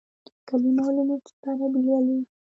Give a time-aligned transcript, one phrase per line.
[0.47, 2.17] کلیمه او لمونځ چې په عربي لولې.